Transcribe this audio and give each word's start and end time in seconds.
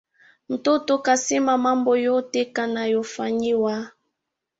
Ntoto 0.49 0.93
kansema 1.05 1.53
mambo 1.65 1.91
yote 2.07 2.39
kanayofanyiwa 2.45 3.73